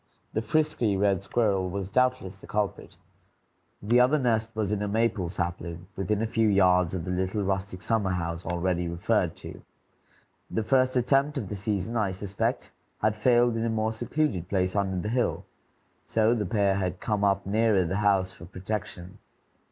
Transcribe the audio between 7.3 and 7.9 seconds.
rustic